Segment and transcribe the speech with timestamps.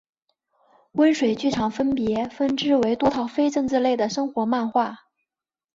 [0.93, 4.97] 温水剧场分别分支为多套非政治类的生活漫画